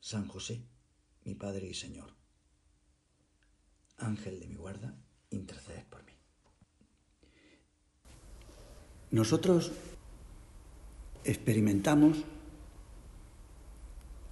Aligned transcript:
San 0.00 0.26
José, 0.28 0.62
mi 1.24 1.34
Padre 1.34 1.66
y 1.66 1.74
Señor, 1.74 2.14
Ángel 3.98 4.40
de 4.40 4.46
mi 4.46 4.54
guarda, 4.54 4.96
intercedes 5.28 5.84
por 5.84 6.02
mí. 6.04 6.12
Nosotros 9.10 9.72
experimentamos 11.24 12.24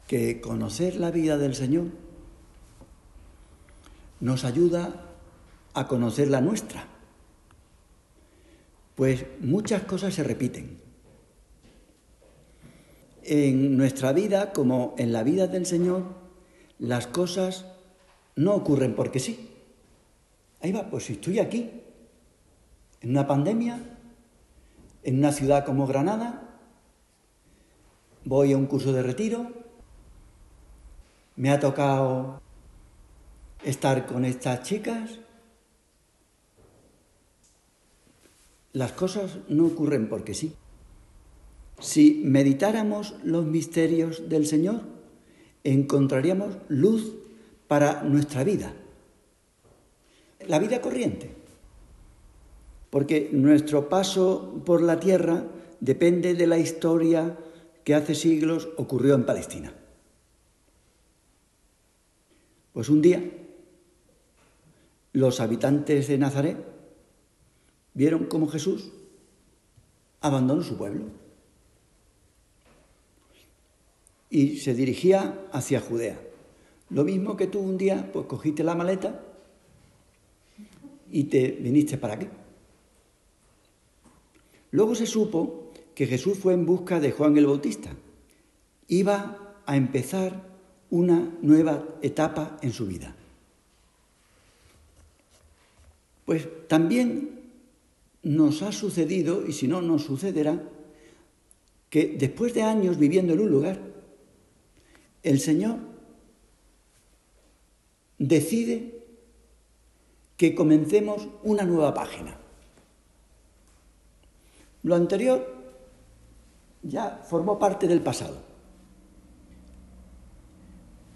que 0.06 0.40
conocer 0.40 0.96
la 0.96 1.10
vida 1.10 1.36
del 1.36 1.54
Señor 1.54 1.88
nos 4.20 4.44
ayuda 4.44 5.04
a 5.74 5.86
conocer 5.86 6.28
la 6.28 6.40
nuestra, 6.40 6.86
pues 8.96 9.26
muchas 9.40 9.82
cosas 9.82 10.14
se 10.14 10.24
repiten 10.24 10.87
en 13.28 13.76
nuestra 13.76 14.12
vida, 14.12 14.52
como 14.52 14.94
en 14.96 15.12
la 15.12 15.22
vida 15.22 15.46
del 15.46 15.66
Señor, 15.66 16.02
las 16.78 17.06
cosas 17.06 17.66
no 18.36 18.54
ocurren 18.54 18.94
porque 18.94 19.20
sí. 19.20 19.50
Ahí 20.60 20.72
va, 20.72 20.88
pues 20.88 21.04
si 21.04 21.14
estoy 21.14 21.38
aquí, 21.38 21.70
en 23.00 23.10
una 23.10 23.26
pandemia, 23.26 23.80
en 25.02 25.18
una 25.18 25.32
ciudad 25.32 25.64
como 25.64 25.86
Granada, 25.86 26.58
voy 28.24 28.52
a 28.52 28.56
un 28.56 28.66
curso 28.66 28.92
de 28.92 29.02
retiro, 29.02 29.52
me 31.36 31.50
ha 31.50 31.60
tocado 31.60 32.40
estar 33.62 34.06
con 34.06 34.24
estas 34.24 34.62
chicas, 34.62 35.18
las 38.72 38.92
cosas 38.92 39.38
no 39.48 39.66
ocurren 39.66 40.08
porque 40.08 40.34
sí. 40.34 40.54
Si 41.80 42.22
meditáramos 42.24 43.14
los 43.22 43.46
misterios 43.46 44.28
del 44.28 44.46
Señor, 44.46 44.80
encontraríamos 45.62 46.56
luz 46.68 47.14
para 47.68 48.02
nuestra 48.02 48.42
vida, 48.42 48.72
la 50.46 50.58
vida 50.58 50.80
corriente, 50.80 51.30
porque 52.90 53.28
nuestro 53.32 53.88
paso 53.88 54.62
por 54.64 54.82
la 54.82 54.98
tierra 54.98 55.44
depende 55.80 56.34
de 56.34 56.46
la 56.46 56.58
historia 56.58 57.38
que 57.84 57.94
hace 57.94 58.14
siglos 58.14 58.68
ocurrió 58.76 59.14
en 59.14 59.26
Palestina. 59.26 59.72
Pues 62.72 62.88
un 62.88 63.02
día 63.02 63.22
los 65.12 65.40
habitantes 65.40 66.08
de 66.08 66.18
Nazaret 66.18 66.56
vieron 67.94 68.24
cómo 68.24 68.48
Jesús 68.48 68.92
abandonó 70.20 70.62
su 70.62 70.76
pueblo 70.76 71.27
y 74.30 74.58
se 74.58 74.74
dirigía 74.74 75.46
hacia 75.52 75.80
Judea. 75.80 76.20
Lo 76.90 77.04
mismo 77.04 77.36
que 77.36 77.46
tú 77.46 77.60
un 77.60 77.78
día, 77.78 78.10
pues 78.12 78.26
cogiste 78.26 78.64
la 78.64 78.74
maleta 78.74 79.22
y 81.10 81.24
te 81.24 81.50
viniste 81.50 81.98
para 81.98 82.14
aquí. 82.14 82.26
Luego 84.70 84.94
se 84.94 85.06
supo 85.06 85.72
que 85.94 86.06
Jesús 86.06 86.38
fue 86.38 86.54
en 86.54 86.66
busca 86.66 87.00
de 87.00 87.12
Juan 87.12 87.36
el 87.36 87.46
Bautista. 87.46 87.90
Iba 88.88 89.60
a 89.66 89.76
empezar 89.76 90.46
una 90.90 91.36
nueva 91.42 91.84
etapa 92.02 92.58
en 92.62 92.72
su 92.72 92.86
vida. 92.86 93.14
Pues 96.24 96.46
también 96.68 97.40
nos 98.22 98.62
ha 98.62 98.72
sucedido, 98.72 99.46
y 99.46 99.52
si 99.52 99.68
no 99.68 99.80
nos 99.80 100.04
sucederá, 100.04 100.62
que 101.88 102.16
después 102.18 102.52
de 102.54 102.62
años 102.62 102.98
viviendo 102.98 103.32
en 103.32 103.40
un 103.40 103.50
lugar, 103.50 103.80
el 105.22 105.40
Señor 105.40 105.76
decide 108.18 108.98
que 110.36 110.54
comencemos 110.54 111.28
una 111.42 111.64
nueva 111.64 111.94
página. 111.94 112.36
Lo 114.82 114.94
anterior 114.94 115.54
ya 116.82 117.22
formó 117.28 117.58
parte 117.58 117.86
del 117.86 118.00
pasado. 118.00 118.36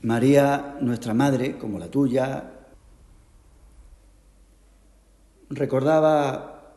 María, 0.03 0.77
nuestra 0.81 1.15
madre, 1.15 1.57
como 1.57 1.79
la 1.79 1.89
tuya, 1.89 2.51
recordaba 5.49 6.75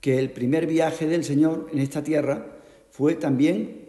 que 0.00 0.18
el 0.18 0.30
primer 0.32 0.66
viaje 0.66 1.06
del 1.06 1.22
Señor 1.22 1.68
en 1.70 1.80
esta 1.80 2.02
tierra 2.02 2.46
fue 2.90 3.14
también 3.14 3.81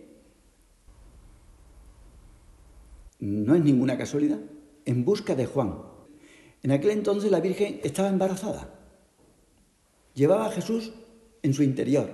no 3.23 3.55
es 3.55 3.63
ninguna 3.63 3.97
casualidad, 3.97 4.39
en 4.83 5.05
busca 5.05 5.33
de 5.33 5.45
Juan. 5.45 5.77
En 6.61 6.71
aquel 6.71 6.91
entonces 6.91 7.31
la 7.31 7.39
Virgen 7.39 7.79
estaba 7.83 8.09
embarazada. 8.09 8.69
Llevaba 10.13 10.47
a 10.47 10.51
Jesús 10.51 10.91
en 11.41 11.53
su 11.53 11.63
interior. 11.63 12.09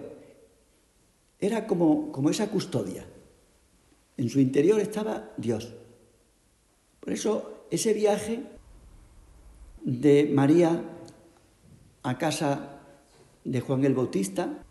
Era 1.40 1.66
como, 1.66 2.12
como 2.12 2.30
esa 2.30 2.52
custodia. 2.52 3.08
En 4.18 4.30
su 4.30 4.40
interior 4.40 4.80
estaba 4.80 5.32
Dios. 5.38 5.74
Por 7.00 7.14
eso 7.14 7.66
ese 7.72 7.94
viaje 7.94 8.44
de 9.84 10.30
María 10.32 10.84
a 12.04 12.18
casa 12.20 12.82
de 13.46 13.62
Juan 13.62 13.84
el 13.84 13.96
Bautista, 13.96 14.64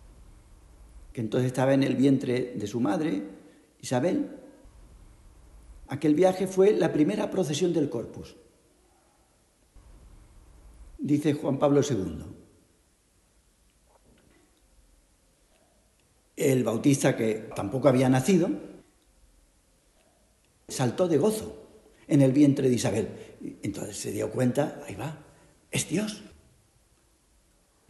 que 1.12 1.20
entonces 1.20 1.49
estaba 1.49 1.75
en 1.75 1.82
el 1.82 1.97
vientre 1.97 2.53
de 2.55 2.66
su 2.69 2.78
madre, 2.78 3.25
Isabel, 3.81 4.38
Aquel 5.88 6.15
viaje 6.15 6.47
fue 6.47 6.72
la 6.72 6.93
primera 6.93 7.31
procesión 7.31 7.72
del 7.72 7.88
Corpus, 7.88 8.37
dice 10.99 11.32
Juan 11.32 11.59
Pablo 11.59 11.81
II. 11.88 12.25
El 16.37 16.62
bautista, 16.62 17.16
que 17.16 17.50
tampoco 17.56 17.88
había 17.88 18.09
nacido, 18.09 18.50
saltó 20.69 21.09
de 21.09 21.19
gozo 21.19 21.66
en 22.06 22.22
el 22.22 22.32
vientre 22.32 22.69
de 22.69 22.75
Isabel. 22.75 23.09
Entonces 23.62 23.97
se 23.97 24.12
dio 24.12 24.31
cuenta, 24.31 24.81
ahí 24.87 24.94
va, 24.94 25.25
es 25.70 25.88
Dios. 25.88 26.22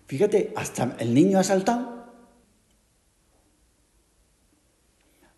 Fíjate, 0.06 0.52
hasta 0.56 0.96
el 1.00 1.12
niño 1.12 1.38
ha 1.38 1.44
saltado 1.44 1.98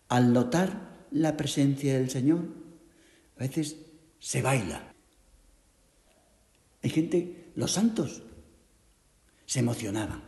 al 0.07 0.31
notar 0.31 0.90
la 1.11 1.37
presencia 1.37 1.97
del 1.97 2.09
Señor, 2.09 2.39
a 3.37 3.39
veces 3.39 3.77
se 4.19 4.41
baila. 4.41 4.93
Hay 6.83 6.89
gente, 6.89 7.51
los 7.55 7.71
santos, 7.71 8.23
se 9.45 9.59
emocionaban. 9.59 10.23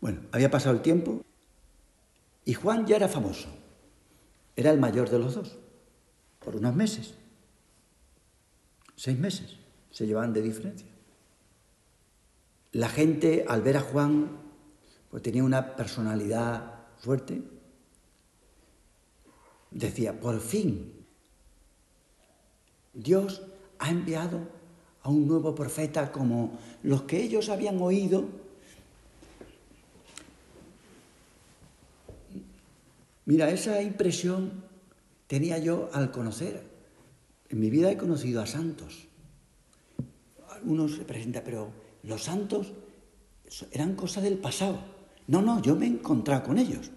Bueno, 0.00 0.22
había 0.32 0.50
pasado 0.50 0.74
el 0.74 0.82
tiempo 0.82 1.24
y 2.44 2.54
Juan 2.54 2.86
ya 2.86 2.96
era 2.96 3.08
famoso. 3.08 3.48
Era 4.56 4.70
el 4.70 4.80
mayor 4.80 5.08
de 5.08 5.18
los 5.18 5.34
dos, 5.34 5.58
por 6.44 6.56
unos 6.56 6.74
meses. 6.74 7.14
Seis 8.96 9.18
meses 9.18 9.56
se 9.90 10.06
llevaban 10.06 10.32
de 10.32 10.42
diferencia. 10.42 10.88
La 12.72 12.88
gente, 12.88 13.44
al 13.48 13.62
ver 13.62 13.76
a 13.76 13.80
Juan, 13.80 14.38
pues 15.10 15.22
tenía 15.22 15.44
una 15.44 15.76
personalidad 15.76 16.86
fuerte, 16.98 17.42
decía, 19.74 20.18
por 20.18 20.40
fin, 20.40 20.92
Dios 22.92 23.42
ha 23.78 23.90
enviado 23.90 24.40
a 25.02 25.08
un 25.08 25.26
nuevo 25.26 25.54
profeta 25.54 26.12
como 26.12 26.58
los 26.82 27.02
que 27.02 27.22
ellos 27.22 27.48
habían 27.48 27.80
oído. 27.80 28.24
Mira, 33.24 33.50
esa 33.50 33.82
impresión 33.82 34.64
tenía 35.26 35.58
yo 35.58 35.88
al 35.92 36.10
conocer. 36.10 36.62
En 37.48 37.60
mi 37.60 37.70
vida 37.70 37.90
he 37.90 37.96
conocido 37.96 38.40
a 38.42 38.46
santos. 38.46 39.08
Algunos 40.50 40.96
se 40.96 41.04
presentan, 41.04 41.42
pero 41.44 41.72
los 42.02 42.22
santos 42.22 42.72
eran 43.70 43.94
cosas 43.94 44.22
del 44.22 44.38
pasado. 44.38 44.78
No, 45.26 45.42
no, 45.42 45.60
yo 45.62 45.76
me 45.76 45.86
he 45.86 45.88
encontrado 45.88 46.44
con 46.44 46.58
ellos. 46.58 46.90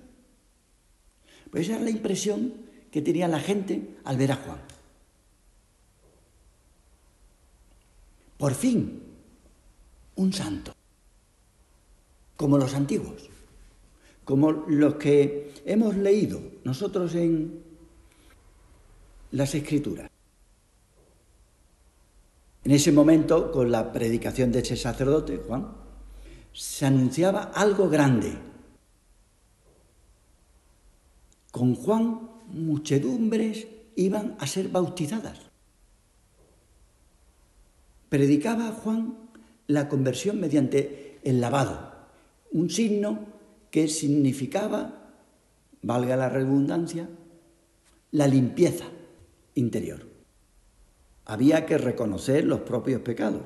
Pues 1.51 1.67
esa 1.67 1.77
es 1.77 1.83
la 1.83 1.89
impresión 1.89 2.64
que 2.95 3.01
tenía 3.01 3.27
la 3.27 3.41
gente 3.41 3.97
al 4.05 4.15
ver 4.15 4.31
a 4.31 4.37
Juan. 4.37 4.57
Por 8.37 8.53
fin, 8.53 9.03
un 10.15 10.31
santo, 10.31 10.73
como 12.37 12.57
los 12.57 12.73
antiguos, 12.73 13.29
como 14.23 14.49
los 14.49 14.95
que 14.95 15.55
hemos 15.65 15.97
leído 15.97 16.39
nosotros 16.63 17.13
en 17.15 17.61
las 19.31 19.53
escrituras. 19.53 20.09
En 22.63 22.71
ese 22.71 22.93
momento, 22.93 23.51
con 23.51 23.73
la 23.73 23.91
predicación 23.91 24.53
de 24.53 24.59
ese 24.59 24.77
sacerdote, 24.77 25.41
Juan, 25.45 25.67
se 26.53 26.85
anunciaba 26.85 27.51
algo 27.53 27.89
grande. 27.89 28.37
Con 31.51 31.75
Juan, 31.75 32.34
muchedumbres 32.53 33.67
iban 33.95 34.35
a 34.39 34.47
ser 34.47 34.69
bautizadas. 34.69 35.39
Predicaba 38.09 38.71
Juan 38.71 39.17
la 39.67 39.89
conversión 39.89 40.39
mediante 40.39 41.19
el 41.23 41.41
lavado, 41.41 41.91
un 42.51 42.69
signo 42.69 43.19
que 43.71 43.87
significaba, 43.87 45.11
valga 45.81 46.15
la 46.15 46.29
redundancia, 46.29 47.09
la 48.11 48.27
limpieza 48.27 48.85
interior. 49.55 50.07
Había 51.25 51.65
que 51.65 51.77
reconocer 51.77 52.45
los 52.45 52.61
propios 52.61 53.01
pecados. 53.01 53.41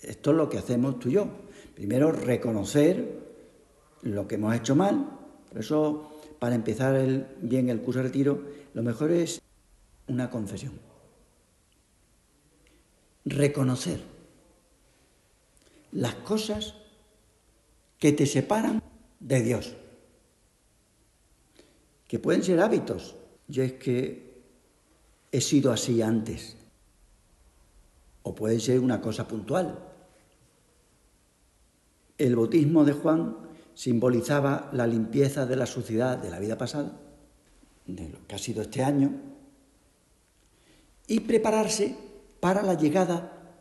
Esto 0.00 0.32
es 0.32 0.36
lo 0.36 0.48
que 0.48 0.58
hacemos 0.58 0.98
tú 0.98 1.08
y 1.08 1.12
yo. 1.12 1.28
Primero 1.74 2.12
reconocer 2.12 3.24
lo 4.02 4.28
que 4.28 4.34
hemos 4.34 4.54
hecho 4.54 4.74
mal. 4.74 5.18
Por 5.48 5.60
eso, 5.60 6.13
para 6.38 6.54
empezar 6.54 7.28
bien 7.40 7.68
el 7.68 7.80
curso 7.80 8.00
de 8.00 8.04
retiro, 8.04 8.42
lo 8.74 8.82
mejor 8.82 9.10
es 9.10 9.40
una 10.08 10.30
confesión. 10.30 10.72
Reconocer 13.24 14.00
las 15.92 16.14
cosas 16.16 16.74
que 17.98 18.12
te 18.12 18.26
separan 18.26 18.82
de 19.20 19.42
Dios. 19.42 19.74
Que 22.06 22.18
pueden 22.18 22.42
ser 22.42 22.60
hábitos. 22.60 23.14
Yo 23.48 23.62
es 23.62 23.74
que 23.74 24.42
he 25.32 25.40
sido 25.40 25.72
así 25.72 26.02
antes. 26.02 26.56
O 28.22 28.34
puede 28.34 28.60
ser 28.60 28.80
una 28.80 29.00
cosa 29.00 29.26
puntual. 29.26 29.78
El 32.18 32.36
bautismo 32.36 32.84
de 32.84 32.92
Juan 32.92 33.43
simbolizaba 33.74 34.70
la 34.72 34.86
limpieza 34.86 35.46
de 35.46 35.56
la 35.56 35.66
suciedad 35.66 36.18
de 36.18 36.30
la 36.30 36.38
vida 36.38 36.56
pasada, 36.56 37.00
de 37.86 38.08
lo 38.08 38.26
que 38.26 38.34
ha 38.34 38.38
sido 38.38 38.62
este 38.62 38.82
año, 38.82 39.12
y 41.06 41.20
prepararse 41.20 41.96
para 42.40 42.62
la 42.62 42.74
llegada 42.74 43.56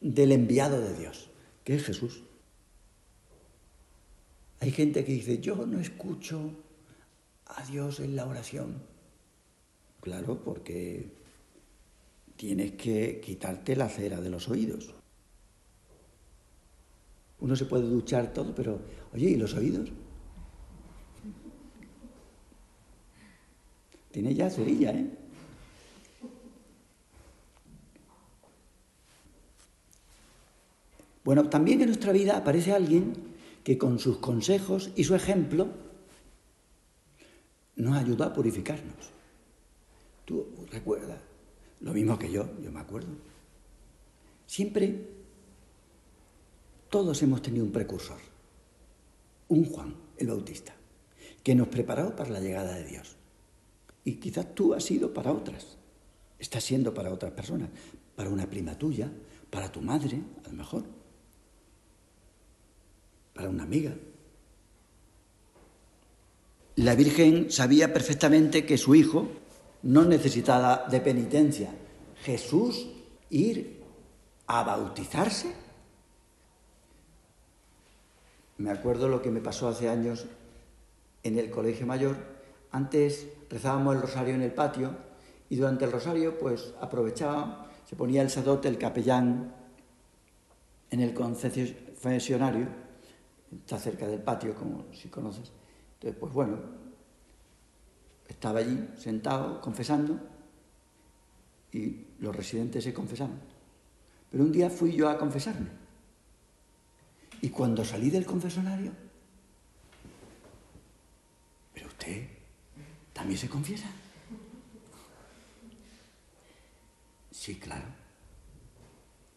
del 0.00 0.32
enviado 0.32 0.80
de 0.80 0.94
Dios, 0.94 1.30
que 1.64 1.74
es 1.76 1.84
Jesús. 1.84 2.22
Hay 4.60 4.70
gente 4.70 5.04
que 5.04 5.12
dice, 5.12 5.38
yo 5.38 5.66
no 5.66 5.80
escucho 5.80 6.50
a 7.46 7.64
Dios 7.64 8.00
en 8.00 8.16
la 8.16 8.26
oración. 8.26 8.82
Claro, 10.00 10.42
porque 10.42 11.12
tienes 12.36 12.72
que 12.72 13.20
quitarte 13.20 13.76
la 13.76 13.88
cera 13.88 14.20
de 14.20 14.30
los 14.30 14.48
oídos. 14.48 14.94
Uno 17.40 17.54
se 17.54 17.66
puede 17.66 17.88
duchar 17.88 18.32
todo, 18.32 18.54
pero, 18.54 18.80
oye, 19.12 19.30
¿y 19.30 19.36
los 19.36 19.54
oídos? 19.54 19.90
Tiene 24.10 24.34
ya 24.34 24.48
cerilla, 24.48 24.92
¿eh? 24.92 25.10
Bueno, 31.22 31.50
también 31.50 31.80
en 31.80 31.88
nuestra 31.88 32.12
vida 32.12 32.36
aparece 32.36 32.72
alguien 32.72 33.12
que 33.64 33.76
con 33.76 33.98
sus 33.98 34.18
consejos 34.18 34.92
y 34.94 35.02
su 35.02 35.16
ejemplo 35.16 35.68
nos 37.74 37.96
ayuda 37.96 38.26
a 38.26 38.32
purificarnos. 38.32 38.94
Tú 40.24 40.46
recuerdas, 40.70 41.20
lo 41.80 41.92
mismo 41.92 42.16
que 42.16 42.30
yo, 42.30 42.48
yo 42.62 42.70
me 42.70 42.78
acuerdo. 42.78 43.10
Siempre 44.46 45.15
todos 46.90 47.22
hemos 47.22 47.42
tenido 47.42 47.64
un 47.64 47.72
precursor, 47.72 48.18
un 49.48 49.64
Juan 49.64 49.94
el 50.18 50.28
Bautista, 50.28 50.74
que 51.42 51.54
nos 51.54 51.68
preparó 51.68 52.16
para 52.16 52.30
la 52.30 52.40
llegada 52.40 52.74
de 52.74 52.84
Dios. 52.84 53.16
Y 54.04 54.14
quizás 54.14 54.54
tú 54.54 54.74
has 54.74 54.84
sido 54.84 55.12
para 55.12 55.32
otras, 55.32 55.76
estás 56.38 56.64
siendo 56.64 56.94
para 56.94 57.12
otras 57.12 57.32
personas, 57.32 57.68
para 58.14 58.30
una 58.30 58.48
prima 58.48 58.78
tuya, 58.78 59.10
para 59.50 59.70
tu 59.70 59.82
madre, 59.82 60.20
a 60.44 60.48
lo 60.48 60.54
mejor, 60.54 60.84
para 63.34 63.48
una 63.48 63.64
amiga. 63.64 63.94
La 66.76 66.94
Virgen 66.94 67.50
sabía 67.50 67.92
perfectamente 67.92 68.64
que 68.64 68.78
su 68.78 68.94
hijo 68.94 69.28
no 69.82 70.04
necesitaba 70.04 70.86
de 70.90 71.00
penitencia. 71.00 71.74
Jesús 72.22 72.88
ir 73.30 73.82
a 74.46 74.62
bautizarse 74.62 75.65
me 78.58 78.70
acuerdo 78.70 79.08
lo 79.08 79.22
que 79.22 79.30
me 79.30 79.40
pasó 79.40 79.68
hace 79.68 79.88
años 79.88 80.26
en 81.22 81.38
el 81.38 81.50
colegio 81.50 81.86
mayor. 81.86 82.16
Antes 82.70 83.28
rezábamos 83.50 83.96
el 83.96 84.02
rosario 84.02 84.34
en 84.34 84.42
el 84.42 84.52
patio 84.52 84.96
y 85.48 85.56
durante 85.56 85.84
el 85.84 85.92
rosario 85.92 86.38
pues 86.38 86.74
aprovechaba, 86.80 87.70
se 87.84 87.96
ponía 87.96 88.22
el 88.22 88.30
sacerdote, 88.30 88.68
el 88.68 88.78
capellán 88.78 89.54
en 90.90 91.00
el 91.00 91.14
confesionario, 91.14 92.68
está 93.52 93.78
cerca 93.78 94.06
del 94.06 94.22
patio 94.22 94.54
como 94.54 94.86
si 94.92 95.08
conoces. 95.08 95.52
Entonces 95.94 96.18
pues 96.18 96.32
bueno, 96.32 96.58
estaba 98.26 98.60
allí 98.60 98.88
sentado 98.96 99.60
confesando 99.60 100.18
y 101.72 102.06
los 102.20 102.34
residentes 102.34 102.84
se 102.84 102.94
confesaban. 102.94 103.38
Pero 104.30 104.44
un 104.44 104.52
día 104.52 104.70
fui 104.70 104.92
yo 104.92 105.08
a 105.08 105.18
confesarme 105.18 105.85
y 107.42 107.50
cuando 107.50 107.84
salí 107.84 108.10
del 108.10 108.26
confesonario, 108.26 108.92
pero 111.74 111.86
usted 111.88 112.28
también 113.12 113.38
se 113.38 113.48
confiesa. 113.48 113.88
Sí, 117.30 117.56
claro. 117.56 117.86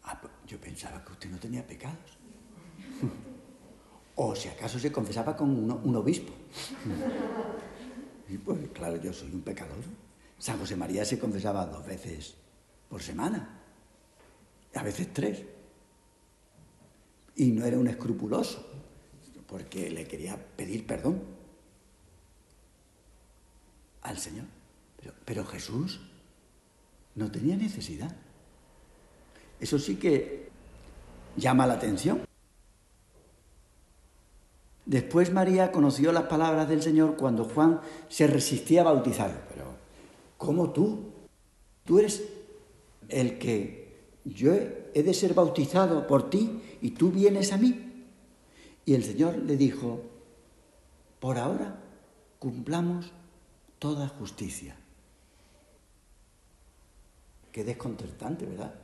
Ah, 0.04 0.18
pues, 0.20 0.32
yo 0.46 0.60
pensaba 0.60 1.04
que 1.04 1.12
usted 1.12 1.30
no 1.30 1.38
tenía 1.38 1.66
pecados. 1.66 2.18
O 4.16 4.34
si 4.34 4.48
acaso 4.48 4.78
se 4.78 4.92
confesaba 4.92 5.36
con 5.36 5.48
un, 5.50 5.96
obispo. 5.96 6.32
Y 8.28 8.36
pues 8.38 8.68
claro, 8.74 8.96
yo 8.96 9.12
soy 9.12 9.30
un 9.32 9.42
pecador. 9.42 9.82
San 10.38 10.58
José 10.58 10.76
María 10.76 11.04
se 11.04 11.18
confesaba 11.18 11.66
dos 11.66 11.86
veces 11.86 12.34
por 12.88 13.02
semana, 13.02 13.60
a 14.74 14.82
veces 14.82 15.12
tres 15.12 15.42
y 17.36 17.52
no 17.52 17.64
era 17.64 17.78
un 17.78 17.88
escrupuloso, 17.88 18.66
porque 19.46 19.90
le 19.90 20.06
quería 20.06 20.36
pedir 20.56 20.86
perdón 20.86 21.22
al 24.02 24.18
Señor. 24.18 24.46
Pero, 25.24 25.44
Jesús 25.44 26.00
no 27.14 27.30
tenía 27.30 27.56
necesidad. 27.56 28.14
Eso 29.58 29.78
sí 29.78 29.96
que 29.96 30.48
llama 31.36 31.66
la 31.66 31.74
atención. 31.74 32.22
Después 34.84 35.32
María 35.32 35.70
conoció 35.70 36.12
las 36.12 36.24
palabras 36.24 36.68
del 36.68 36.82
Señor 36.82 37.16
cuando 37.16 37.44
Juan 37.44 37.80
se 38.08 38.26
resistía 38.26 38.80
a 38.80 38.84
bautizarlo. 38.84 39.38
Pero, 39.48 39.64
¿cómo 40.36 40.70
tú? 40.70 41.12
Tú 41.84 41.98
eres 41.98 42.22
el 43.08 43.38
que 43.38 44.00
yo 44.24 44.52
he 44.52 44.79
de 44.94 45.14
ser 45.14 45.34
bautizado 45.34 46.06
por 46.06 46.30
ti 46.30 46.60
y 46.80 46.90
tú 46.90 47.10
vienes 47.10 47.52
a 47.52 47.56
mí. 47.56 48.04
Y 48.84 48.94
el 48.94 49.04
Señor 49.04 49.36
le 49.36 49.56
dijo, 49.56 50.00
por 51.20 51.38
ahora 51.38 51.76
cumplamos 52.38 53.12
toda 53.78 54.08
justicia. 54.08 54.76
Qué 57.52 57.64
desconcertante, 57.64 58.46
¿verdad? 58.46 58.74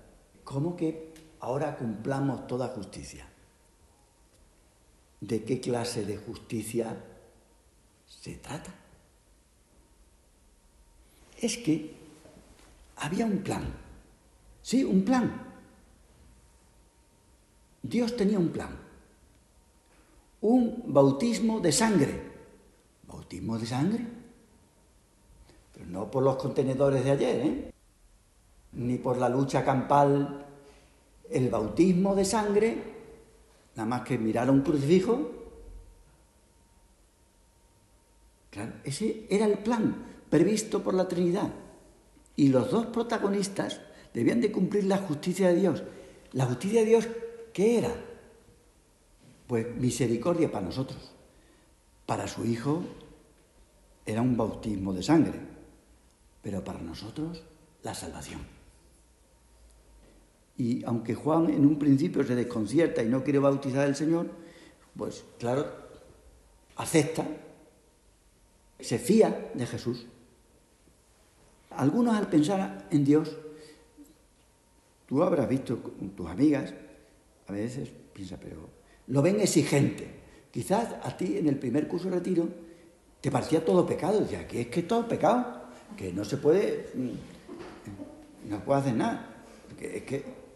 ¿Cómo 0.45 0.77
que 0.77 1.13
ahora 1.41 1.77
cumplamos 1.77 2.47
toda 2.47 2.69
justicia? 2.69 3.27
¿De 5.21 5.45
qué 5.45 5.61
clase 5.61 6.05
de 6.05 6.19
justicia 6.19 6.97
se 8.07 8.35
trata? 8.35 8.75
Es 11.41 11.57
que 11.59 11.95
había 12.97 13.27
un 13.27 13.39
plan, 13.39 13.65
sí, 14.63 14.85
un 14.85 15.05
plan, 15.05 15.56
Dios 17.89 18.17
tenía 18.17 18.39
un 18.39 18.49
plan. 18.49 18.71
Un 20.43 20.85
bautismo 20.87 21.61
de 21.61 21.73
sangre. 21.73 22.23
¿Bautismo 23.07 23.59
de 23.59 23.67
sangre? 23.67 24.07
Pero 25.73 25.87
no 25.87 26.11
por 26.11 26.23
los 26.23 26.37
contenedores 26.37 27.05
de 27.05 27.11
ayer, 27.11 27.47
¿eh? 27.47 27.73
ni 28.73 28.99
por 28.99 29.19
la 29.19 29.29
lucha 29.29 29.65
campal. 29.65 30.47
El 31.31 31.49
bautismo 31.51 32.15
de 32.15 32.25
sangre, 32.25 32.77
nada 33.75 33.89
más 33.89 34.03
que 34.03 34.19
mirar 34.19 34.49
a 34.49 34.53
un 34.53 34.63
crucifijo. 34.63 35.31
Claro, 38.51 38.73
ese 38.85 39.27
era 39.29 39.47
el 39.47 39.59
plan 39.59 40.07
previsto 40.31 40.83
por 40.83 40.95
la 40.95 41.09
Trinidad. 41.09 41.51
Y 42.37 42.49
los 42.49 42.71
dos 42.71 42.87
protagonistas 42.87 43.81
debían 44.15 44.41
de 44.41 44.53
cumplir 44.53 44.85
la 44.85 44.99
justicia 44.99 45.49
de 45.49 45.57
Dios. 45.57 45.83
La 46.33 46.47
justicia 46.47 46.81
de 46.81 46.87
Dios, 46.87 47.09
¿qué 47.57 47.79
era? 47.79 47.95
Pues 49.47 49.75
misericordia 49.77 50.53
para 50.53 50.67
nosotros. 50.67 51.11
Para 52.05 52.29
su 52.29 52.45
Hijo 52.45 52.83
era 54.05 54.21
un 54.21 54.37
bautismo 54.37 54.93
de 54.93 55.03
sangre, 55.03 55.41
pero 56.43 56.63
para 56.63 56.81
nosotros 56.81 57.43
la 57.83 57.95
salvación. 57.95 58.43
Y 60.59 60.85
aunque 60.85 61.15
Juan 61.15 61.49
en 61.49 61.65
un 61.65 61.79
principio 61.79 62.23
se 62.25 62.35
desconcierta 62.35 63.03
y 63.03 63.09
no 63.09 63.25
quiere 63.25 63.39
bautizar 63.39 63.87
al 63.87 63.97
Señor, 63.97 64.29
pues 64.95 65.25
claro, 65.39 65.67
acepta, 66.77 67.27
se 68.79 68.99
fía 68.99 69.51
de 69.55 69.67
Jesús. 69.67 70.05
Algunos 71.71 72.17
al 72.17 72.29
pensar 72.29 72.87
en 72.91 73.03
Dios, 73.03 73.35
tú 75.07 75.23
habrás 75.23 75.49
visto 75.49 75.83
con 75.83 76.11
tus 76.11 76.29
amigas, 76.29 76.75
a 77.49 77.53
veces 77.53 77.91
piensa, 78.13 78.39
pero 78.41 78.69
lo 79.09 79.23
ven 79.23 79.41
exigente. 79.41 80.09
Quizás 80.51 80.95
a 81.03 81.17
ti 81.17 81.37
en 81.39 81.49
el 81.49 81.59
primer 81.59 81.87
curso 81.87 82.09
de 82.09 82.17
retiro 82.17 82.49
te 83.21 83.31
parecía 83.31 83.65
todo 83.65 83.87
pecado, 83.87 84.21
decía, 84.21 84.47
que 84.47 84.63
es 84.63 84.67
que 84.69 84.83
todo 84.83 85.07
pecado, 85.07 85.65
que 85.97 86.13
no 86.13 86.25
se 86.25 86.37
puede, 86.37 86.91
mm, 86.95 88.49
no 88.51 88.65
puede 88.65 88.81
hacer 88.81 88.95
nada, 88.95 89.45
que 89.79 89.97
es 89.99 90.03
que... 90.05 90.47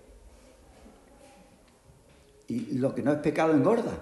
Y 2.49 2.78
lo 2.78 2.94
que 2.94 3.02
no 3.02 3.12
es 3.12 3.18
pecado 3.18 3.54
engorda. 3.54 3.97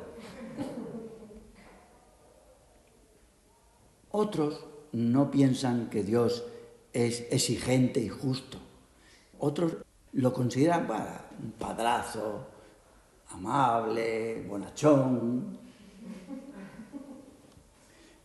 Otros 4.11 4.64
no 4.92 5.30
piensan 5.30 5.90
que 5.90 6.02
Dios 6.02 6.45
es 6.92 7.26
exigente 7.30 8.00
y 8.00 8.09
justo. 8.09 8.59
Otros 9.38 9.76
lo 10.12 10.33
consideran 10.33 10.88
un 11.42 11.52
padrazo, 11.52 12.47
amable, 13.31 14.45
bonachón. 14.49 15.59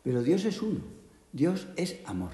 Pero 0.03 0.21
Dios 0.21 0.45
es 0.45 0.61
uno, 0.61 0.81
Dios 1.31 1.67
es 1.75 1.97
amor. 2.05 2.31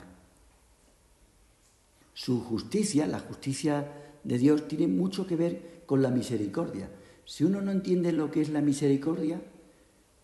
Su 2.14 2.42
justicia, 2.42 3.08
la 3.08 3.20
justicia 3.20 3.92
de 4.24 4.38
Dios, 4.38 4.68
tiene 4.68 4.88
mucho 4.88 5.28
que 5.28 5.36
ver 5.36 5.84
con 5.86 6.02
la 6.02 6.10
misericordia. 6.10 6.90
Si 7.26 7.44
uno 7.44 7.62
no 7.62 7.72
entiende 7.72 8.12
lo 8.12 8.32
que 8.32 8.42
es 8.42 8.50
la 8.50 8.62
misericordia, 8.62 9.42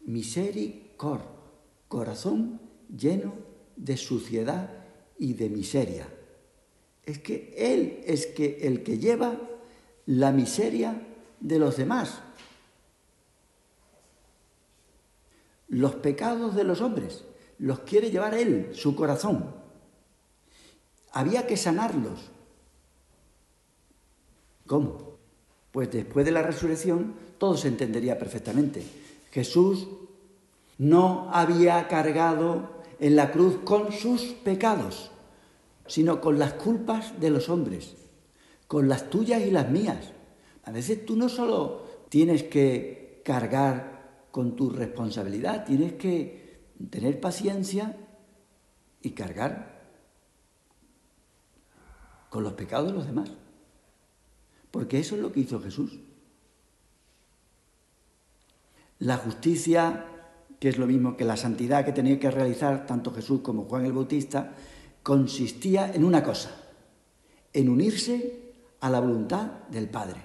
misericor, 0.05 1.21
corazón 1.87 2.59
lleno 2.95 3.33
de 3.75 3.97
suciedad 3.97 4.69
y 5.17 5.33
de 5.33 5.49
miseria. 5.49 6.07
Es 7.05 7.19
que 7.19 7.53
Él 7.57 8.01
es 8.05 8.25
que 8.27 8.59
el 8.61 8.83
que 8.83 8.97
lleva 8.97 9.39
la 10.05 10.31
miseria 10.31 11.01
de 11.39 11.59
los 11.59 11.77
demás. 11.77 12.21
Los 15.67 15.95
pecados 15.95 16.55
de 16.55 16.63
los 16.63 16.81
hombres 16.81 17.23
los 17.57 17.79
quiere 17.79 18.11
llevar 18.11 18.33
Él, 18.33 18.71
su 18.73 18.95
corazón. 18.95 19.53
Había 21.11 21.47
que 21.47 21.57
sanarlos. 21.57 22.31
¿Cómo? 24.67 25.17
Pues 25.71 25.91
después 25.91 26.25
de 26.25 26.31
la 26.31 26.41
resurrección 26.41 27.13
todo 27.37 27.57
se 27.57 27.67
entendería 27.67 28.17
perfectamente. 28.17 28.83
Jesús 29.31 29.87
no 30.77 31.29
había 31.31 31.87
cargado 31.87 32.75
en 32.99 33.15
la 33.15 33.31
cruz 33.31 33.59
con 33.63 33.91
sus 33.91 34.21
pecados, 34.21 35.11
sino 35.87 36.21
con 36.21 36.39
las 36.39 36.53
culpas 36.53 37.19
de 37.19 37.29
los 37.29 37.49
hombres, 37.49 37.95
con 38.67 38.87
las 38.87 39.09
tuyas 39.09 39.41
y 39.41 39.51
las 39.51 39.69
mías. 39.69 40.11
A 40.63 40.71
veces 40.71 41.05
tú 41.05 41.15
no 41.15 41.29
solo 41.29 41.85
tienes 42.09 42.43
que 42.43 43.21
cargar 43.23 43.94
con 44.35 44.57
tu 44.57 44.69
responsabilidad, 44.69 45.63
tienes 45.63 45.93
que 45.93 46.73
tener 46.89 47.21
paciencia 47.21 47.95
y 49.01 49.11
cargar 49.11 49.81
con 52.29 52.43
los 52.43 52.51
pecados 52.51 52.91
de 52.91 52.97
los 52.97 53.05
demás. 53.05 53.31
Porque 54.71 54.99
eso 54.99 55.15
es 55.15 55.21
lo 55.21 55.31
que 55.31 55.39
hizo 55.39 55.61
Jesús. 55.61 56.01
La 58.99 59.15
justicia 59.15 60.05
que 60.59 60.67
es 60.67 60.77
lo 60.77 60.85
mismo 60.85 61.15
que 61.15 61.23
la 61.23 61.37
santidad 61.37 61.85
que 61.85 61.93
tenía 61.93 62.19
que 62.19 62.29
realizar 62.29 62.85
tanto 62.85 63.13
Jesús 63.13 63.39
como 63.39 63.63
Juan 63.63 63.85
el 63.85 63.93
Bautista, 63.93 64.53
consistía 65.01 65.93
en 65.93 66.03
una 66.03 66.21
cosa, 66.21 66.51
en 67.53 67.69
unirse 67.69 68.51
a 68.81 68.89
la 68.89 68.99
voluntad 68.99 69.47
del 69.71 69.87
Padre. 69.87 70.19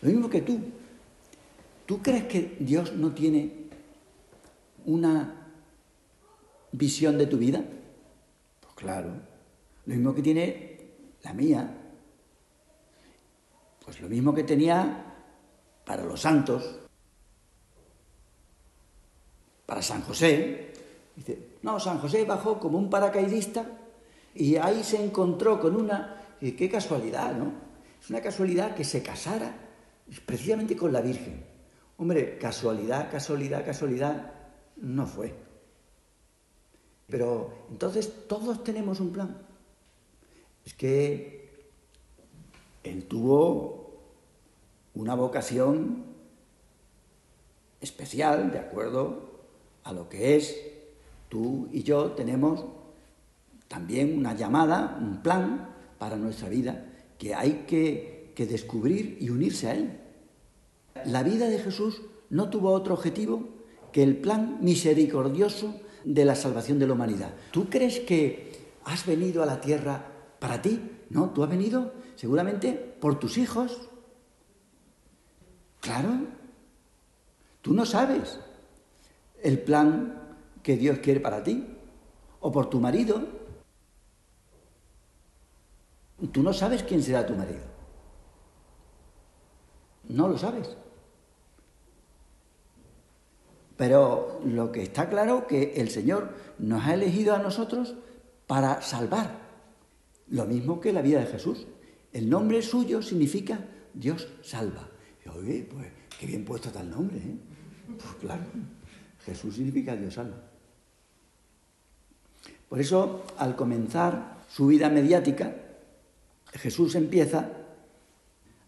Lo 0.00 0.08
mismo 0.08 0.30
que 0.30 0.40
tú. 0.40 0.58
¿Tú 1.86 2.02
crees 2.02 2.24
que 2.24 2.56
Dios 2.58 2.94
no 2.94 3.12
tiene 3.12 3.68
una 4.84 5.46
visión 6.72 7.16
de 7.16 7.26
tu 7.26 7.38
vida? 7.38 7.62
Pues 8.60 8.74
claro. 8.74 9.10
Lo 9.86 9.94
mismo 9.94 10.14
que 10.14 10.22
tiene 10.22 10.80
la 11.22 11.32
mía. 11.32 11.78
Pues 13.84 14.00
lo 14.00 14.08
mismo 14.08 14.34
que 14.34 14.42
tenía 14.42 15.14
para 15.84 16.02
los 16.02 16.20
santos, 16.20 16.80
para 19.64 19.80
San 19.80 20.02
José. 20.02 20.72
Dice, 21.14 21.38
no, 21.62 21.78
San 21.78 22.00
José 22.00 22.24
bajó 22.24 22.58
como 22.58 22.78
un 22.78 22.90
paracaidista 22.90 23.64
y 24.34 24.56
ahí 24.56 24.82
se 24.82 25.02
encontró 25.02 25.60
con 25.60 25.76
una... 25.76 26.22
Y 26.40 26.52
qué 26.52 26.68
casualidad, 26.68 27.32
¿no? 27.34 27.52
Es 28.02 28.10
una 28.10 28.20
casualidad 28.20 28.74
que 28.74 28.84
se 28.84 29.02
casara 29.02 29.54
precisamente 30.26 30.76
con 30.76 30.92
la 30.92 31.00
Virgen. 31.00 31.55
Hombre, 31.98 32.38
casualidad, 32.38 33.10
casualidad, 33.10 33.64
casualidad, 33.64 34.32
no 34.76 35.06
fue. 35.06 35.34
Pero 37.08 37.66
entonces 37.70 38.26
todos 38.28 38.62
tenemos 38.64 39.00
un 39.00 39.12
plan. 39.12 39.38
Es 40.64 40.74
que 40.74 41.70
él 42.82 43.06
tuvo 43.06 43.86
una 44.94 45.14
vocación 45.14 46.04
especial, 47.80 48.50
de 48.50 48.58
acuerdo 48.58 49.30
a 49.84 49.92
lo 49.92 50.08
que 50.08 50.36
es, 50.36 50.56
tú 51.28 51.68
y 51.72 51.82
yo 51.82 52.12
tenemos 52.12 52.64
también 53.68 54.18
una 54.18 54.34
llamada, 54.34 54.98
un 55.00 55.22
plan 55.22 55.74
para 55.98 56.16
nuestra 56.16 56.48
vida 56.48 56.92
que 57.18 57.34
hay 57.34 57.64
que, 57.66 58.32
que 58.34 58.46
descubrir 58.46 59.18
y 59.20 59.30
unirse 59.30 59.68
a 59.68 59.74
él. 59.74 60.00
La 61.04 61.22
vida 61.22 61.48
de 61.48 61.58
Jesús 61.58 62.02
no 62.30 62.50
tuvo 62.50 62.72
otro 62.72 62.94
objetivo 62.94 63.48
que 63.92 64.02
el 64.02 64.16
plan 64.16 64.58
misericordioso 64.60 65.80
de 66.04 66.24
la 66.24 66.34
salvación 66.34 66.78
de 66.78 66.86
la 66.86 66.94
humanidad. 66.94 67.34
¿Tú 67.50 67.68
crees 67.68 68.00
que 68.00 68.74
has 68.84 69.06
venido 69.06 69.42
a 69.42 69.46
la 69.46 69.60
tierra 69.60 70.06
para 70.38 70.62
ti? 70.62 70.80
No, 71.10 71.30
tú 71.30 71.42
has 71.42 71.50
venido 71.50 71.92
seguramente 72.14 72.72
por 72.72 73.18
tus 73.18 73.38
hijos. 73.38 73.88
Claro, 75.80 76.10
tú 77.62 77.74
no 77.74 77.86
sabes 77.86 78.40
el 79.42 79.60
plan 79.60 80.36
que 80.62 80.76
Dios 80.76 80.98
quiere 80.98 81.20
para 81.20 81.42
ti, 81.42 81.76
o 82.40 82.52
por 82.52 82.70
tu 82.70 82.80
marido. 82.80 83.26
Tú 86.32 86.42
no 86.42 86.52
sabes 86.52 86.82
quién 86.82 87.02
será 87.02 87.26
tu 87.26 87.34
marido. 87.34 87.62
No 90.08 90.28
lo 90.28 90.38
sabes. 90.38 90.76
Pero 93.76 94.40
lo 94.44 94.72
que 94.72 94.82
está 94.82 95.08
claro 95.08 95.46
que 95.46 95.74
el 95.76 95.90
Señor 95.90 96.30
nos 96.58 96.84
ha 96.86 96.94
elegido 96.94 97.34
a 97.34 97.38
nosotros 97.38 97.94
para 98.46 98.80
salvar. 98.82 99.38
Lo 100.28 100.46
mismo 100.46 100.80
que 100.80 100.92
la 100.92 101.02
vida 101.02 101.20
de 101.20 101.26
Jesús. 101.26 101.66
El 102.12 102.30
nombre 102.30 102.62
suyo 102.62 103.02
significa 103.02 103.60
Dios 103.92 104.28
salva. 104.42 104.88
Oye, 105.34 105.68
pues 105.70 105.86
qué 106.18 106.26
bien 106.26 106.44
puesto 106.44 106.70
el 106.78 106.90
nombre, 106.90 107.18
¿eh? 107.18 107.36
Pues 107.86 108.14
claro. 108.20 108.44
Jesús 109.24 109.56
significa 109.56 109.96
Dios 109.96 110.14
salva. 110.14 110.36
Por 112.68 112.80
eso, 112.80 113.24
al 113.38 113.54
comenzar 113.54 114.38
su 114.48 114.66
vida 114.68 114.88
mediática, 114.88 115.54
Jesús 116.52 116.94
empieza 116.94 117.50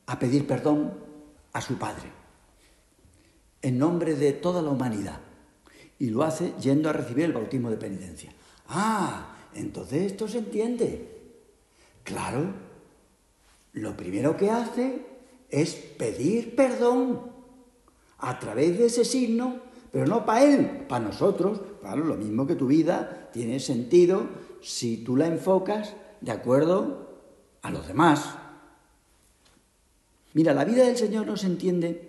a 0.07 0.19
pedir 0.19 0.47
perdón 0.47 0.93
a 1.53 1.61
su 1.61 1.79
Padre, 1.79 2.11
en 3.63 3.79
nombre 3.79 4.15
de 4.15 4.33
toda 4.33 4.63
la 4.63 4.71
humanidad, 4.71 5.21
y 5.99 6.11
lo 6.11 6.23
hace 6.23 6.53
yendo 6.61 6.89
a 6.89 6.93
recibir 6.93 7.25
el 7.25 7.33
bautismo 7.33 7.71
de 7.71 7.77
penitencia. 7.77 8.33
Ah, 8.69 9.37
entonces 9.55 10.13
esto 10.13 10.29
se 10.29 10.39
entiende. 10.39 11.09
Claro, 12.05 12.53
lo 13.73 13.97
primero 13.97 14.37
que 14.37 14.51
hace 14.51 15.07
es 15.51 15.75
pedir 15.75 16.55
perdón 16.55 17.21
a 18.19 18.39
través 18.39 18.79
de 18.79 18.87
ese 18.87 19.05
signo, 19.05 19.61
pero 19.91 20.07
no 20.07 20.25
para 20.25 20.45
él, 20.45 20.85
para 20.89 21.05
nosotros. 21.05 21.61
Claro, 21.81 22.05
lo 22.05 22.17
mismo 22.17 22.47
que 22.47 22.55
tu 22.55 22.67
vida 22.67 23.31
tiene 23.33 23.61
sentido 23.61 24.27
si 24.63 24.99
tú 24.99 25.17
la 25.17 25.27
enfocas 25.27 25.95
de 26.21 26.33
acuerdo 26.33 27.09
a 27.63 27.71
los 27.71 27.87
demás. 27.87 28.37
Mira, 30.35 30.55
la 30.55 30.65
vida 30.65 30.85
del 30.85 30.97
Señor 30.97 31.27
no 31.27 31.37
se 31.37 31.47
entiende 31.47 32.08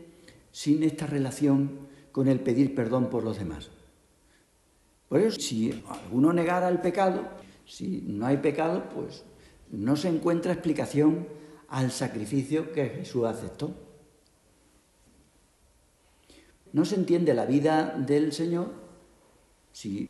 sin 0.52 0.84
esta 0.84 1.06
relación 1.06 1.88
con 2.12 2.28
el 2.28 2.40
pedir 2.40 2.76
perdón 2.76 3.10
por 3.10 3.24
los 3.24 3.40
demás. 3.40 3.70
Por 5.08 5.22
eso, 5.22 5.40
si 5.40 5.84
alguno 5.90 6.34
negara 6.34 6.70
el 6.70 6.80
pecado, 6.80 7.28
si 7.66 8.04
no 8.08 8.26
hay 8.26 8.38
pecado, 8.38 8.90
pues 8.94 9.24
no 9.72 9.96
se 9.96 10.10
encuentra 10.10 10.54
explicación 10.54 11.28
al 11.68 11.92
sacrificio 11.92 12.72
que 12.72 12.90
Jesús 12.90 13.26
aceptó. 13.26 13.74
No 16.72 16.86
se 16.86 16.96
entiende 16.96 17.34
la 17.34 17.46
vida 17.46 17.96
del 17.98 18.32
Señor 18.32 18.72
si 19.72 20.10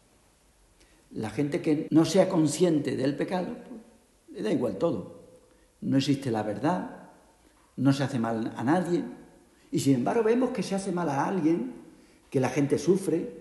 la 1.11 1.29
gente 1.29 1.61
que 1.61 1.87
no 1.91 2.05
sea 2.05 2.29
consciente 2.29 2.95
del 2.95 3.15
pecado, 3.15 3.55
pues, 3.67 3.81
le 4.31 4.41
da 4.41 4.51
igual 4.51 4.77
todo. 4.77 5.19
No 5.81 5.97
existe 5.97 6.31
la 6.31 6.43
verdad, 6.43 7.09
no 7.77 7.93
se 7.93 8.03
hace 8.03 8.19
mal 8.19 8.53
a 8.55 8.63
nadie. 8.63 9.03
Y 9.71 9.79
sin 9.79 9.95
embargo 9.95 10.23
vemos 10.23 10.51
que 10.51 10.63
se 10.63 10.75
hace 10.75 10.91
mal 10.91 11.09
a 11.09 11.25
alguien, 11.25 11.73
que 12.29 12.39
la 12.39 12.49
gente 12.49 12.77
sufre. 12.77 13.39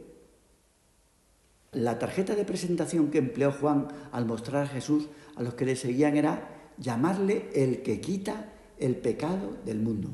La 1.72 1.98
tarjeta 1.98 2.34
de 2.34 2.44
presentación 2.44 3.10
que 3.10 3.18
empleó 3.18 3.52
Juan 3.52 3.88
al 4.12 4.26
mostrar 4.26 4.64
a 4.64 4.68
Jesús 4.68 5.08
a 5.36 5.42
los 5.42 5.54
que 5.54 5.66
le 5.66 5.76
seguían 5.76 6.16
era 6.16 6.72
llamarle 6.78 7.50
el 7.54 7.82
que 7.82 8.00
quita 8.00 8.52
el 8.78 8.96
pecado 8.96 9.56
del 9.64 9.80
mundo. 9.80 10.10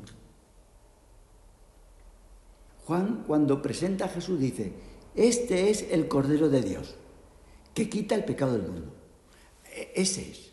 Juan 2.85 3.23
cuando 3.25 3.61
presenta 3.61 4.05
a 4.05 4.09
Jesús 4.09 4.39
dice, 4.39 4.73
este 5.15 5.69
es 5.69 5.87
el 5.91 6.07
Cordero 6.07 6.49
de 6.49 6.61
Dios, 6.61 6.95
que 7.73 7.89
quita 7.89 8.15
el 8.15 8.25
pecado 8.25 8.53
del 8.53 8.63
mundo. 8.63 8.93
E-, 9.73 9.91
ese 9.95 10.29
es, 10.29 10.51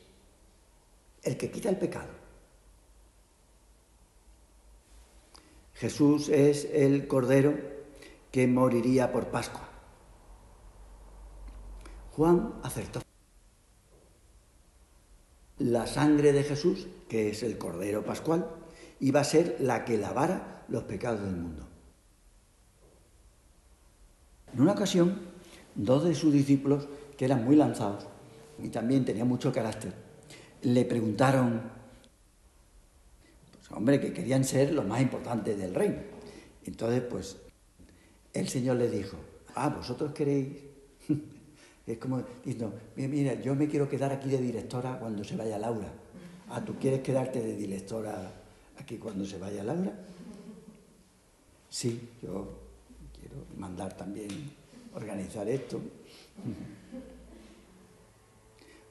el 1.22 1.36
que 1.36 1.50
quita 1.50 1.68
el 1.68 1.76
pecado. 1.76 2.08
Jesús 5.82 6.28
es 6.28 6.68
el 6.72 7.08
Cordero 7.08 7.58
que 8.30 8.46
moriría 8.46 9.10
por 9.10 9.32
Pascua. 9.32 9.68
Juan 12.12 12.54
acertó. 12.62 13.00
La 15.58 15.88
sangre 15.88 16.32
de 16.32 16.44
Jesús, 16.44 16.86
que 17.08 17.30
es 17.30 17.42
el 17.42 17.58
Cordero 17.58 18.04
Pascual, 18.04 18.46
iba 19.00 19.18
a 19.18 19.24
ser 19.24 19.56
la 19.58 19.84
que 19.84 19.98
lavara 19.98 20.62
los 20.68 20.84
pecados 20.84 21.22
del 21.22 21.34
mundo. 21.34 21.66
En 24.54 24.60
una 24.60 24.74
ocasión, 24.74 25.18
dos 25.74 26.04
de 26.04 26.14
sus 26.14 26.32
discípulos, 26.32 26.86
que 27.18 27.24
eran 27.24 27.44
muy 27.44 27.56
lanzados 27.56 28.06
y 28.62 28.68
también 28.68 29.04
tenían 29.04 29.26
mucho 29.26 29.52
carácter, 29.52 29.92
le 30.62 30.84
preguntaron, 30.84 31.81
hombre, 33.72 34.00
que 34.00 34.12
querían 34.12 34.44
ser 34.44 34.72
los 34.72 34.86
más 34.86 35.00
importantes 35.00 35.58
del 35.58 35.74
reino. 35.74 35.98
Entonces, 36.64 37.02
pues, 37.02 37.36
el 38.32 38.48
Señor 38.48 38.76
les 38.76 38.92
dijo, 38.92 39.16
ah, 39.54 39.68
vosotros 39.68 40.12
queréis 40.12 40.72
es 41.86 41.98
como 41.98 42.22
diciendo, 42.44 42.74
mira, 42.96 43.34
yo 43.34 43.54
me 43.54 43.68
quiero 43.68 43.88
quedar 43.88 44.12
aquí 44.12 44.28
de 44.28 44.38
directora 44.38 44.98
cuando 44.98 45.24
se 45.24 45.36
vaya 45.36 45.58
Laura. 45.58 45.92
Ah, 46.48 46.64
¿tú 46.64 46.74
quieres 46.78 47.00
quedarte 47.00 47.40
de 47.40 47.56
directora 47.56 48.32
aquí 48.78 48.98
cuando 48.98 49.24
se 49.24 49.38
vaya 49.38 49.64
Laura? 49.64 49.92
Sí, 51.68 52.08
yo 52.22 52.60
quiero 53.18 53.46
mandar 53.56 53.96
también, 53.96 54.28
organizar 54.94 55.48
esto. 55.48 55.80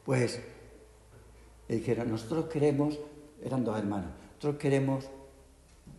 Pues 0.03 0.41
le 1.69 1.75
dijeron, 1.75 2.09
nosotros 2.09 2.45
queremos, 2.45 2.97
eran 3.43 3.63
dos 3.63 3.77
hermanos, 3.77 4.09
nosotros 4.41 4.59
queremos 4.59 5.05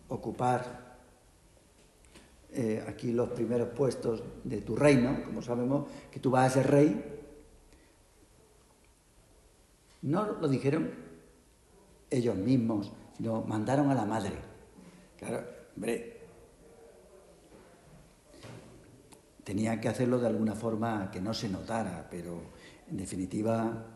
ocupar 0.08 0.96
eh, 2.52 2.84
aquí 2.88 3.12
los 3.12 3.28
primeros 3.28 3.68
puestos 3.68 4.20
de 4.42 4.62
tu 4.62 4.74
reino, 4.74 5.22
como 5.24 5.40
sabemos 5.42 5.86
que 6.10 6.18
tú 6.18 6.32
vas 6.32 6.50
a 6.50 6.54
ser 6.54 6.68
rey. 6.68 7.20
No 10.02 10.24
lo 10.24 10.48
dijeron 10.48 10.90
ellos 12.10 12.34
mismos, 12.34 12.90
sino 13.16 13.42
mandaron 13.42 13.92
a 13.92 13.94
la 13.94 14.06
madre. 14.06 14.34
Claro, 15.16 15.44
hombre, 15.76 16.20
tenía 19.44 19.80
que 19.80 19.88
hacerlo 19.88 20.18
de 20.18 20.26
alguna 20.26 20.56
forma 20.56 21.12
que 21.12 21.20
no 21.20 21.32
se 21.32 21.48
notara, 21.48 22.08
pero 22.10 22.40
en 22.90 22.96
definitiva 22.96 23.86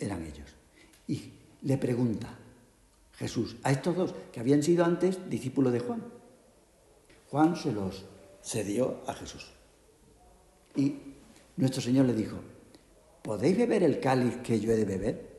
eran 0.00 0.24
ellos. 0.24 0.52
Y 1.06 1.32
le 1.62 1.78
pregunta 1.78 2.40
Jesús 3.16 3.56
a 3.62 3.72
estos 3.72 3.96
dos 3.96 4.14
que 4.32 4.40
habían 4.40 4.62
sido 4.62 4.84
antes 4.84 5.28
discípulos 5.28 5.72
de 5.72 5.80
Juan. 5.80 6.02
Juan 7.30 7.56
se 7.56 7.72
los 7.72 8.04
cedió 8.42 9.02
a 9.06 9.14
Jesús. 9.14 9.52
Y 10.76 10.96
nuestro 11.56 11.80
Señor 11.80 12.06
le 12.06 12.12
dijo, 12.12 12.36
¿podéis 13.22 13.56
beber 13.56 13.82
el 13.82 14.00
cáliz 14.00 14.36
que 14.38 14.60
yo 14.60 14.70
he 14.72 14.76
de 14.76 14.84
beber? 14.84 15.36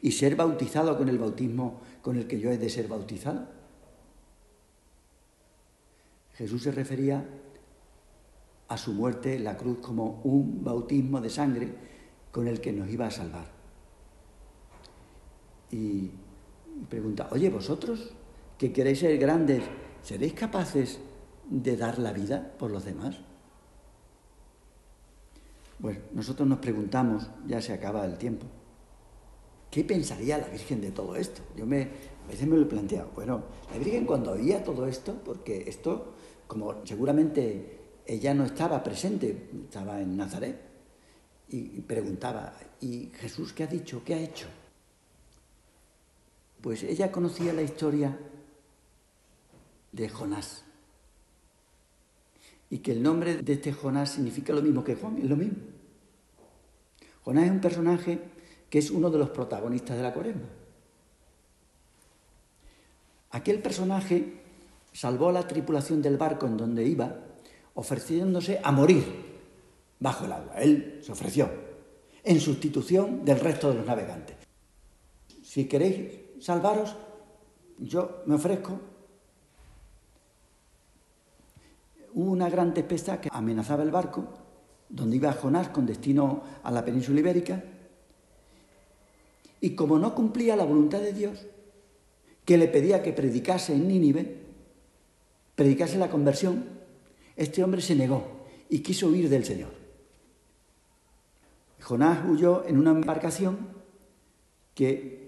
¿Y 0.00 0.12
ser 0.12 0.36
bautizado 0.36 0.96
con 0.96 1.08
el 1.08 1.18
bautismo 1.18 1.80
con 2.02 2.16
el 2.16 2.26
que 2.26 2.40
yo 2.40 2.50
he 2.50 2.58
de 2.58 2.70
ser 2.70 2.88
bautizado? 2.88 3.46
Jesús 6.34 6.62
se 6.62 6.72
refería 6.72 7.26
a 8.68 8.76
su 8.76 8.92
muerte 8.92 9.36
en 9.36 9.44
la 9.44 9.56
cruz 9.56 9.78
como 9.78 10.20
un 10.24 10.64
bautismo 10.64 11.20
de 11.20 11.30
sangre 11.30 11.68
con 12.32 12.48
el 12.48 12.60
que 12.60 12.72
nos 12.72 12.88
iba 12.90 13.06
a 13.06 13.10
salvar. 13.10 13.46
Y 15.70 16.10
pregunta, 16.88 17.28
oye, 17.32 17.50
vosotros 17.50 18.12
que 18.58 18.72
queréis 18.72 19.00
ser 19.00 19.18
grandes 19.18 19.62
¿Seréis 20.06 20.34
capaces 20.34 21.00
de 21.50 21.76
dar 21.76 21.98
la 21.98 22.12
vida 22.12 22.54
por 22.56 22.70
los 22.70 22.84
demás? 22.84 23.16
Bueno, 25.80 25.98
nosotros 26.12 26.46
nos 26.46 26.60
preguntamos, 26.60 27.28
ya 27.44 27.60
se 27.60 27.72
acaba 27.72 28.04
el 28.04 28.16
tiempo, 28.16 28.46
¿qué 29.68 29.82
pensaría 29.82 30.38
la 30.38 30.46
Virgen 30.46 30.80
de 30.80 30.92
todo 30.92 31.16
esto? 31.16 31.42
Yo 31.56 31.66
me, 31.66 31.88
a 32.24 32.28
veces 32.28 32.46
me 32.46 32.56
lo 32.56 32.62
he 32.62 32.66
planteado. 32.66 33.10
Bueno, 33.16 33.42
la 33.68 33.78
Virgen 33.78 34.06
cuando 34.06 34.30
oía 34.30 34.62
todo 34.62 34.86
esto, 34.86 35.20
porque 35.24 35.64
esto, 35.66 36.14
como 36.46 36.86
seguramente 36.86 37.96
ella 38.06 38.32
no 38.32 38.44
estaba 38.44 38.84
presente, 38.84 39.50
estaba 39.64 40.00
en 40.00 40.16
Nazaret, 40.16 40.60
y 41.48 41.80
preguntaba, 41.80 42.56
¿y 42.80 43.10
Jesús 43.12 43.52
qué 43.52 43.64
ha 43.64 43.66
dicho? 43.66 44.02
¿Qué 44.04 44.14
ha 44.14 44.20
hecho? 44.20 44.46
Pues 46.60 46.82
ella 46.82 47.12
conocía 47.12 47.52
la 47.52 47.62
historia 47.62 48.18
de 49.92 50.08
Jonás. 50.08 50.64
Y 52.68 52.78
que 52.78 52.92
el 52.92 53.02
nombre 53.02 53.36
de 53.36 53.52
este 53.52 53.72
Jonás 53.72 54.12
significa 54.12 54.52
lo 54.52 54.62
mismo 54.62 54.82
que 54.82 54.96
Juan, 54.96 55.18
es 55.18 55.28
lo 55.28 55.36
mismo. 55.36 55.58
Jonás 57.22 57.44
es 57.44 57.50
un 57.50 57.60
personaje 57.60 58.20
que 58.68 58.78
es 58.78 58.90
uno 58.90 59.10
de 59.10 59.18
los 59.18 59.30
protagonistas 59.30 59.96
de 59.96 60.02
la 60.02 60.12
cuaresma. 60.12 60.48
Aquel 63.30 63.60
personaje 63.60 64.40
salvó 64.92 65.28
a 65.28 65.32
la 65.32 65.46
tripulación 65.46 66.00
del 66.00 66.16
barco 66.16 66.46
en 66.46 66.56
donde 66.56 66.84
iba, 66.86 67.16
ofreciéndose 67.74 68.60
a 68.62 68.72
morir 68.72 69.04
bajo 70.00 70.24
el 70.24 70.32
agua. 70.32 70.54
Él 70.56 71.00
se 71.02 71.12
ofreció 71.12 71.50
en 72.24 72.40
sustitución 72.40 73.24
del 73.24 73.40
resto 73.40 73.70
de 73.70 73.76
los 73.76 73.86
navegantes. 73.86 74.36
Si 75.42 75.66
queréis 75.66 76.25
salvaros, 76.40 76.96
yo 77.78 78.22
me 78.26 78.34
ofrezco 78.34 78.80
hubo 82.16 82.32
una 82.32 82.48
gran 82.48 82.72
tempestad 82.72 83.20
que 83.20 83.28
amenazaba 83.30 83.82
el 83.82 83.90
barco, 83.90 84.26
donde 84.88 85.16
iba 85.16 85.32
Jonás 85.34 85.68
con 85.68 85.84
destino 85.84 86.42
a 86.62 86.70
la 86.70 86.82
península 86.82 87.20
ibérica, 87.20 87.62
y 89.60 89.74
como 89.74 89.98
no 89.98 90.14
cumplía 90.14 90.56
la 90.56 90.64
voluntad 90.64 91.00
de 91.00 91.12
Dios, 91.12 91.46
que 92.44 92.56
le 92.56 92.68
pedía 92.68 93.02
que 93.02 93.12
predicase 93.12 93.74
en 93.74 93.86
Nínive, 93.86 94.44
predicase 95.54 95.98
la 95.98 96.08
conversión, 96.08 96.64
este 97.36 97.62
hombre 97.62 97.82
se 97.82 97.94
negó 97.94 98.24
y 98.70 98.78
quiso 98.78 99.08
huir 99.08 99.28
del 99.28 99.44
Señor. 99.44 99.72
Jonás 101.82 102.26
huyó 102.26 102.64
en 102.66 102.78
una 102.78 102.92
embarcación 102.92 103.58
que 104.74 105.25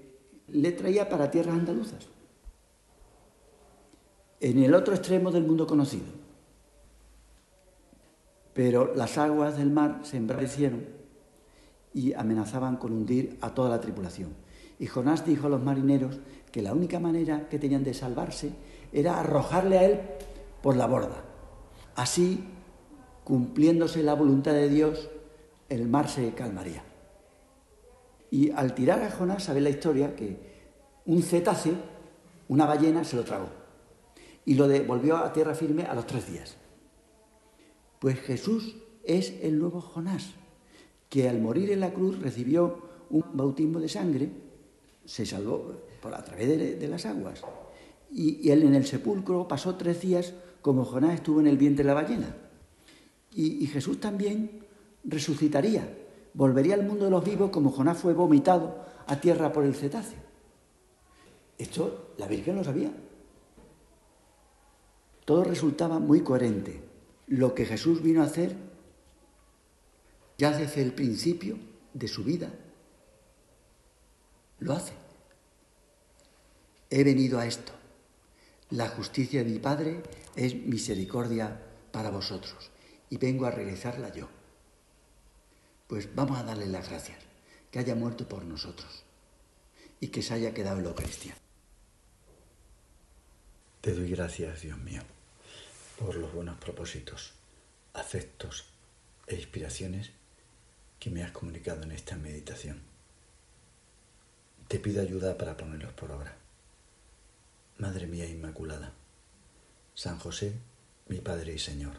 le 0.48 0.72
traía 0.72 1.08
para 1.08 1.30
tierras 1.30 1.54
andaluzas, 1.54 2.08
en 4.40 4.62
el 4.62 4.74
otro 4.74 4.94
extremo 4.94 5.30
del 5.30 5.44
mundo 5.44 5.66
conocido. 5.66 6.06
Pero 8.54 8.94
las 8.94 9.18
aguas 9.18 9.56
del 9.56 9.70
mar 9.70 10.00
se 10.02 10.16
embravecieron 10.16 10.84
y 11.94 12.12
amenazaban 12.12 12.76
con 12.76 12.92
hundir 12.92 13.38
a 13.40 13.54
toda 13.54 13.68
la 13.68 13.80
tripulación. 13.80 14.30
Y 14.78 14.86
Jonás 14.86 15.26
dijo 15.26 15.46
a 15.46 15.50
los 15.50 15.62
marineros 15.62 16.18
que 16.52 16.62
la 16.62 16.72
única 16.72 17.00
manera 17.00 17.48
que 17.48 17.58
tenían 17.58 17.84
de 17.84 17.94
salvarse 17.94 18.52
era 18.92 19.18
arrojarle 19.18 19.78
a 19.78 19.84
él 19.84 20.00
por 20.62 20.76
la 20.76 20.86
borda. 20.86 21.24
Así, 21.96 22.44
cumpliéndose 23.24 24.02
la 24.02 24.14
voluntad 24.14 24.52
de 24.52 24.68
Dios, 24.68 25.10
el 25.68 25.88
mar 25.88 26.08
se 26.08 26.32
calmaría. 26.32 26.87
Y 28.30 28.50
al 28.50 28.74
tirar 28.74 29.02
a 29.02 29.10
Jonás, 29.10 29.44
sabe 29.44 29.60
la 29.60 29.70
historia 29.70 30.14
que 30.14 30.36
un 31.06 31.22
cetáceo, 31.22 31.74
una 32.48 32.66
ballena, 32.66 33.04
se 33.04 33.16
lo 33.16 33.24
tragó 33.24 33.48
y 34.48 34.54
lo 34.54 34.66
devolvió 34.66 35.18
a 35.18 35.30
tierra 35.30 35.54
firme 35.54 35.82
a 35.84 35.94
los 35.94 36.06
tres 36.06 36.30
días. 36.30 36.56
Pues 37.98 38.18
Jesús 38.20 38.76
es 39.04 39.34
el 39.42 39.58
nuevo 39.58 39.82
Jonás, 39.82 40.30
que 41.10 41.28
al 41.28 41.38
morir 41.38 41.70
en 41.70 41.80
la 41.80 41.92
cruz 41.92 42.18
recibió 42.18 42.78
un 43.10 43.24
bautismo 43.34 43.78
de 43.78 43.90
sangre, 43.90 44.30
se 45.04 45.26
salvó 45.26 45.82
por 46.00 46.14
a 46.14 46.24
través 46.24 46.80
de, 46.80 46.88
las 46.88 47.04
aguas, 47.04 47.42
y, 48.10 48.50
él 48.50 48.62
en 48.62 48.74
el 48.74 48.86
sepulcro 48.86 49.46
pasó 49.46 49.74
tres 49.74 50.00
días 50.00 50.32
como 50.62 50.86
Jonás 50.86 51.16
estuvo 51.16 51.40
en 51.40 51.46
el 51.46 51.58
vientre 51.58 51.84
de 51.84 51.88
la 51.88 51.94
ballena. 51.94 52.34
y 53.34 53.66
Jesús 53.66 54.00
también 54.00 54.64
resucitaría, 55.04 55.94
volvería 56.34 56.74
al 56.74 56.86
mundo 56.86 57.06
de 57.06 57.10
los 57.10 57.24
vivos 57.24 57.50
como 57.50 57.70
Jonás 57.70 57.98
fue 57.98 58.14
vomitado 58.14 58.84
a 59.06 59.20
tierra 59.20 59.52
por 59.52 59.64
el 59.64 59.74
cetáceo. 59.74 60.20
Esto 61.56 62.12
la 62.18 62.26
Virgen 62.26 62.56
lo 62.56 62.64
sabía. 62.64 62.90
Todo 65.24 65.44
resultaba 65.44 65.98
muy 65.98 66.22
coherente. 66.22 66.82
Lo 67.26 67.54
que 67.54 67.66
Jesús 67.66 68.02
vino 68.02 68.22
a 68.22 68.26
hacer 68.26 68.56
ya 70.38 70.56
desde 70.56 70.82
el 70.82 70.92
principio 70.92 71.58
de 71.92 72.08
su 72.08 72.24
vida 72.24 72.50
lo 74.60 74.72
hace. 74.72 74.92
He 76.90 77.04
venido 77.04 77.38
a 77.38 77.46
esto. 77.46 77.72
La 78.70 78.88
justicia 78.88 79.42
de 79.42 79.50
mi 79.50 79.58
Padre 79.58 80.02
es 80.36 80.54
misericordia 80.54 81.60
para 81.90 82.10
vosotros 82.10 82.70
y 83.10 83.16
vengo 83.16 83.46
a 83.46 83.50
realizarla 83.50 84.12
yo. 84.14 84.37
Pues 85.88 86.14
vamos 86.14 86.38
a 86.38 86.42
darle 86.42 86.66
las 86.66 86.90
gracias, 86.90 87.18
que 87.70 87.78
haya 87.78 87.94
muerto 87.94 88.28
por 88.28 88.44
nosotros 88.44 89.04
y 90.00 90.08
que 90.08 90.22
se 90.22 90.34
haya 90.34 90.52
quedado 90.52 90.76
en 90.76 90.84
la 90.84 90.90
Eucaristía. 90.90 91.34
Te 93.80 93.94
doy 93.94 94.10
gracias, 94.10 94.60
Dios 94.60 94.76
mío, 94.76 95.00
por 95.98 96.14
los 96.16 96.30
buenos 96.34 96.58
propósitos, 96.58 97.32
afectos 97.94 98.66
e 99.26 99.36
inspiraciones 99.36 100.10
que 101.00 101.08
me 101.08 101.22
has 101.22 101.32
comunicado 101.32 101.82
en 101.84 101.92
esta 101.92 102.16
meditación. 102.16 102.82
Te 104.68 104.78
pido 104.78 105.00
ayuda 105.00 105.38
para 105.38 105.56
ponerlos 105.56 105.94
por 105.94 106.12
obra. 106.12 106.36
Madre 107.78 108.06
mía 108.06 108.26
Inmaculada, 108.26 108.92
San 109.94 110.18
José, 110.18 110.52
mi 111.06 111.20
Padre 111.20 111.54
y 111.54 111.58
Señor, 111.58 111.94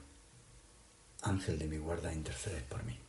Ángel 1.24 1.58
de 1.58 1.68
mi 1.68 1.78
guarda, 1.78 2.14
intercedes 2.14 2.62
por 2.64 2.84
mí. 2.84 3.09